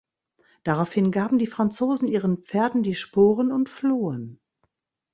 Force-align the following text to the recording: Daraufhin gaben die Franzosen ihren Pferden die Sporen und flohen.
Daraufhin 0.63 1.11
gaben 1.11 1.37
die 1.37 1.45
Franzosen 1.45 2.07
ihren 2.07 2.37
Pferden 2.39 2.81
die 2.81 2.95
Sporen 2.95 3.51
und 3.51 3.69
flohen. 3.69 4.39